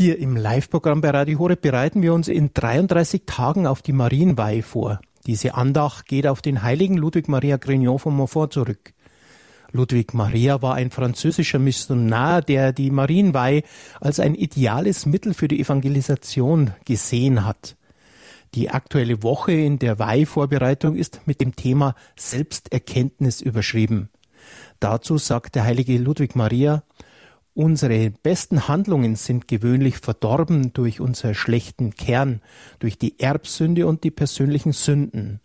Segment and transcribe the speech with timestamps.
[0.00, 4.62] Hier im Live-Programm bei Radio Horeb bereiten wir uns in 33 Tagen auf die Marienweihe
[4.62, 4.98] vor.
[5.26, 8.94] Diese Andacht geht auf den heiligen Ludwig Maria Grignon von Montfort zurück.
[9.72, 13.62] Ludwig Maria war ein französischer Missionar, der die Marienweihe
[14.00, 17.76] als ein ideales Mittel für die Evangelisation gesehen hat.
[18.54, 24.08] Die aktuelle Woche in der Weihvorbereitung ist mit dem Thema Selbsterkenntnis überschrieben.
[24.78, 26.84] Dazu sagt der heilige Ludwig Maria,
[27.54, 32.40] Unsere besten Handlungen sind gewöhnlich verdorben durch unseren schlechten Kern,
[32.78, 35.40] durch die Erbsünde und die persönlichen Sünden.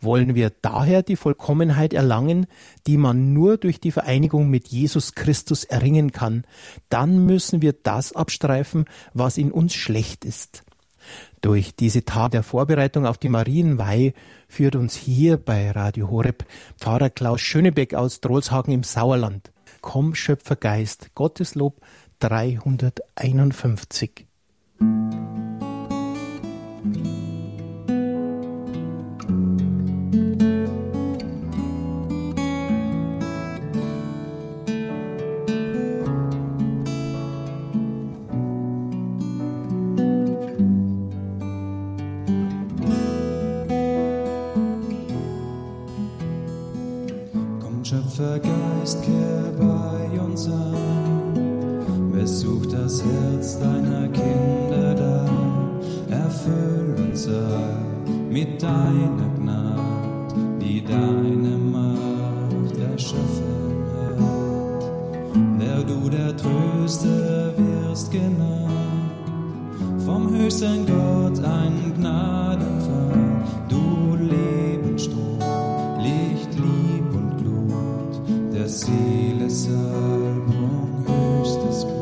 [0.00, 2.46] Wollen wir daher die Vollkommenheit erlangen,
[2.86, 6.44] die man nur durch die Vereinigung mit Jesus Christus erringen kann,
[6.88, 10.64] dann müssen wir das abstreifen, was in uns schlecht ist.
[11.40, 14.12] Durch diese Tat der Vorbereitung auf die Marienweihe
[14.48, 16.44] führt uns hier bei Radio Horeb
[16.78, 19.50] Pfarrer Klaus Schönebeck aus Drolshagen im Sauerland.
[19.82, 21.82] Komm, Schöpfergeist, Gotteslob
[22.20, 24.26] 351.
[47.92, 52.10] Schöpfergeist, kehr bei uns ein.
[52.10, 55.28] Besuch das Herz deiner Kinder da.
[56.08, 57.76] Erfüll uns all
[58.30, 65.60] mit deiner Gnade, die deine Macht erschaffen hat.
[65.60, 68.70] Der du der Tröster wirst genannt,
[70.06, 71.01] vom höchsten Gott
[78.68, 81.92] Seele Salbung, höchstes Gut.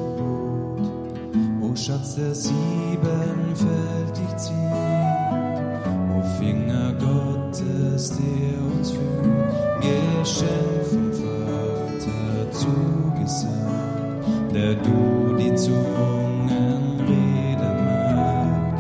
[1.63, 4.55] O Schatz der siebenfältig zieht,
[6.15, 17.77] o Finger Gottes, der uns führt, Geschenk vom Vater zugesandt, der du die Zungen reden
[17.87, 18.75] mag.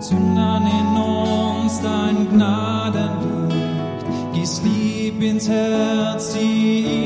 [0.00, 4.04] Zünd an in uns dein Gnadenlicht,
[4.34, 7.03] gieß Lieb ins Herz, die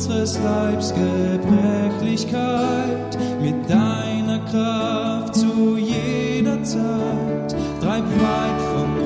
[0.00, 7.54] unseres Leibs Gebrechlichkeit mit deiner Kraft zu jeder Zeit.
[7.82, 8.98] Treib weit von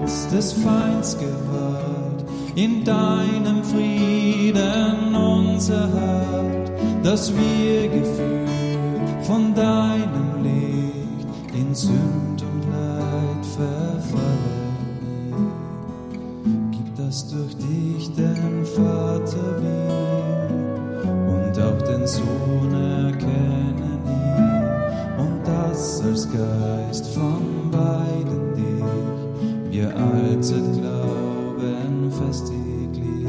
[0.00, 2.24] uns des Feinds Gewalt,
[2.54, 6.70] in deinem Frieden unser Halt,
[7.02, 8.48] dass wir geführt
[9.22, 14.52] von deinem Licht in Sünd und Leid verfallen
[17.12, 19.71] dass durch dich den Vater wir
[26.32, 28.62] Geist von beiden dich
[29.70, 33.28] wir allzeit glauben festiglich.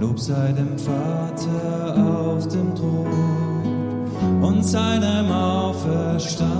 [0.00, 6.55] Lob sei dem Vater auf dem Thron und seinem auferstandenen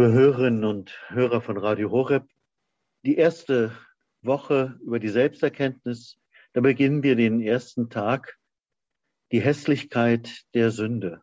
[0.00, 2.26] Liebe Hörerinnen und Hörer von Radio Horeb,
[3.04, 3.76] die erste
[4.22, 6.18] Woche über die Selbsterkenntnis,
[6.54, 8.38] da beginnen wir den ersten Tag,
[9.30, 11.20] die Hässlichkeit der Sünde.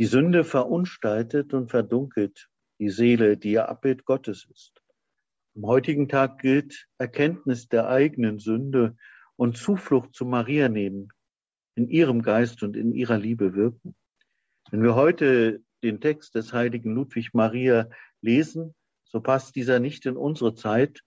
[0.00, 2.48] Die Sünde verunstaltet und verdunkelt
[2.80, 4.72] die Seele, die ihr Abbild Gottes ist.
[5.54, 8.96] Am heutigen Tag gilt Erkenntnis der eigenen Sünde
[9.36, 11.12] und Zuflucht zu Maria nehmen,
[11.76, 13.94] in ihrem Geist und in ihrer Liebe wirken.
[14.72, 17.88] Wenn wir heute den Text des heiligen Ludwig Maria
[18.20, 18.74] lesen,
[19.04, 21.00] so passt dieser nicht in unsere Zeit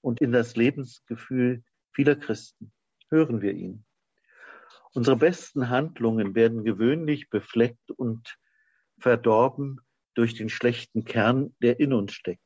[0.00, 2.72] und in das Lebensgefühl vieler Christen.
[3.10, 3.84] Hören wir ihn.
[4.92, 8.38] Unsere besten Handlungen werden gewöhnlich befleckt und
[8.98, 9.80] verdorben
[10.14, 12.42] durch den schlechten Kern, der in uns steckt.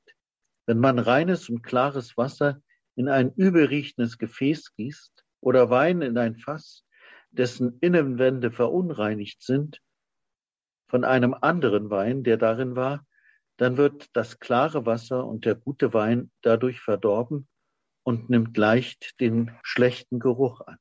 [0.67, 2.61] Wenn man reines und klares Wasser
[2.95, 6.85] in ein übelriechendes Gefäß gießt oder Wein in ein Fass,
[7.31, 9.81] dessen Innenwände verunreinigt sind,
[10.93, 13.07] von einem anderen Wein, der darin war,
[13.57, 17.49] dann wird das klare Wasser und der gute Wein dadurch verdorben
[18.03, 20.77] und nimmt leicht den schlechten Geruch an.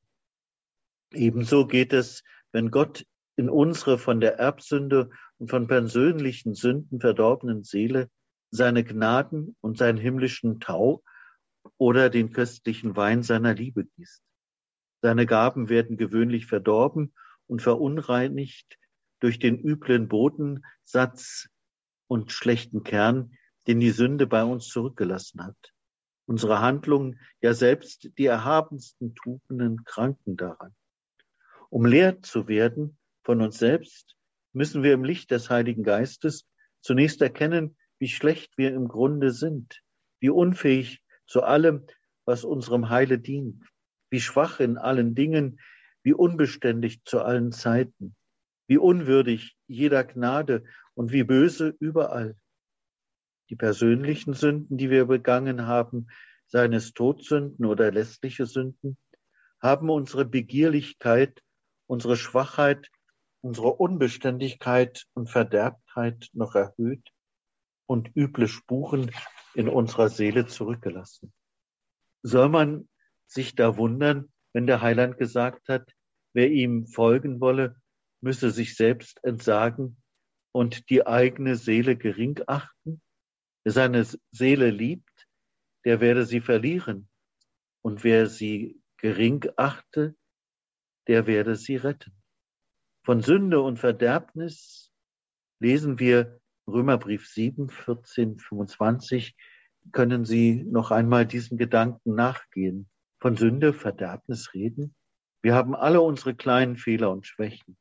[1.14, 3.06] Ebenso geht es, wenn Gott
[3.38, 8.10] in unsere von der Erbsünde und von persönlichen Sünden verdorbenen Seele
[8.50, 11.04] seine Gnaden und seinen himmlischen Tau
[11.78, 14.22] oder den köstlichen Wein seiner Liebe gießt.
[15.02, 17.14] Seine Gaben werden gewöhnlich verdorben
[17.48, 18.78] und verunreinigt
[19.22, 21.48] durch den üblen Bodensatz
[22.08, 23.38] und schlechten Kern,
[23.68, 25.74] den die Sünde bei uns zurückgelassen hat.
[26.26, 30.76] Unsere Handlungen, ja selbst die erhabensten Tugenden kranken daran.
[31.70, 34.18] Um lehrt zu werden von uns selbst,
[34.54, 36.46] müssen wir im Licht des Heiligen Geistes
[36.82, 39.82] zunächst erkennen, wie schlecht wir im Grunde sind,
[40.20, 41.86] wie unfähig zu allem,
[42.26, 43.64] was unserem Heile dient,
[44.10, 45.60] wie schwach in allen Dingen,
[46.04, 48.16] wie unbeständig zu allen Zeiten,
[48.72, 50.64] wie unwürdig jeder Gnade
[50.94, 52.38] und wie böse überall.
[53.50, 56.08] Die persönlichen Sünden, die wir begangen haben,
[56.48, 58.98] seien es Todsünden oder lästliche Sünden,
[59.62, 61.44] haben unsere Begierlichkeit,
[61.86, 62.90] unsere Schwachheit,
[63.42, 67.12] unsere Unbeständigkeit und Verderbtheit noch erhöht
[67.88, 69.12] und üble Spuren
[69.54, 71.34] in unserer Seele zurückgelassen.
[72.24, 72.88] Soll man
[73.28, 75.92] sich da wundern, wenn der Heiland gesagt hat,
[76.32, 77.81] wer ihm folgen wolle,
[78.22, 79.98] müsse sich selbst entsagen
[80.52, 83.02] und die eigene Seele gering achten?
[83.64, 85.28] Wer seine Seele liebt,
[85.86, 87.10] der werde sie verlieren.
[87.84, 90.16] Und wer sie gering achte,
[91.08, 92.14] der werde sie retten.
[93.04, 94.92] Von Sünde und Verderbnis
[95.60, 99.36] lesen wir Römerbrief 7, 14, 25.
[99.92, 102.88] Können Sie noch einmal diesen Gedanken nachgehen?
[103.20, 104.96] Von Sünde, Verderbnis reden?
[105.42, 107.78] Wir haben alle unsere kleinen Fehler und Schwächen.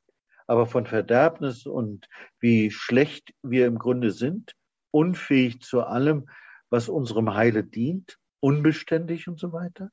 [0.51, 2.09] Aber von Verderbnis und
[2.41, 4.57] wie schlecht wir im Grunde sind,
[4.91, 6.29] unfähig zu allem,
[6.71, 9.93] was unserem Heile dient, unbeständig und so weiter?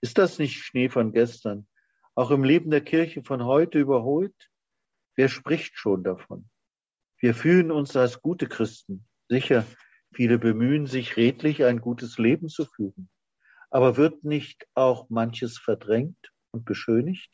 [0.00, 1.68] Ist das nicht Schnee von gestern?
[2.16, 4.34] Auch im Leben der Kirche von heute überholt?
[5.14, 6.50] Wer spricht schon davon?
[7.20, 9.06] Wir fühlen uns als gute Christen.
[9.28, 9.64] Sicher,
[10.12, 13.08] viele bemühen sich redlich, ein gutes Leben zu führen.
[13.70, 17.30] Aber wird nicht auch manches verdrängt und beschönigt?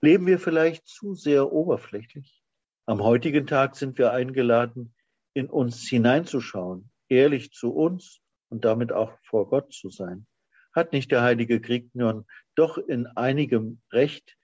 [0.00, 2.42] Leben wir vielleicht zu sehr oberflächlich?
[2.86, 4.94] Am heutigen Tag sind wir eingeladen,
[5.34, 10.26] in uns hineinzuschauen, ehrlich zu uns und damit auch vor Gott zu sein.
[10.74, 14.36] Hat nicht der heilige Krieg nun doch in einigem Recht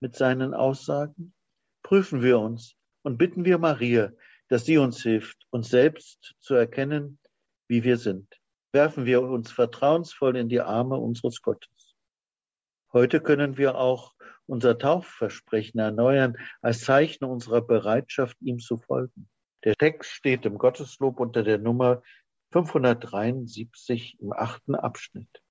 [0.00, 1.34] mit seinen Aussagen?
[1.82, 4.12] Prüfen wir uns und bitten wir Maria,
[4.48, 7.18] dass sie uns hilft, uns selbst zu erkennen,
[7.68, 8.28] wie wir sind.
[8.72, 11.81] Werfen wir uns vertrauensvoll in die Arme unseres Gottes.
[12.92, 14.12] Heute können wir auch
[14.46, 19.30] unser Taufversprechen erneuern als Zeichen unserer Bereitschaft, ihm zu folgen.
[19.64, 22.02] Der Text steht im Gotteslob unter der Nummer
[22.52, 25.41] 573 im achten Abschnitt.